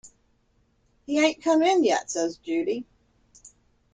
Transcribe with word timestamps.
"He 1.05 1.19
ain't 1.23 1.43
come 1.43 1.61
in 1.61 1.83
yet," 1.83 2.09
says 2.09 2.37
Judy. 2.37 2.87